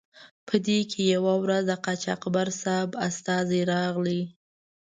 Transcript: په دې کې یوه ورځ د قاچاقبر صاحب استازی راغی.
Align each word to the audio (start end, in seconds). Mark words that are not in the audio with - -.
په 0.47 0.55
دې 0.65 0.79
کې 0.91 1.01
یوه 1.15 1.33
ورځ 1.43 1.63
د 1.67 1.71
قاچاقبر 1.85 2.47
صاحب 2.61 2.91
استازی 3.07 3.61
راغی. 3.71 4.21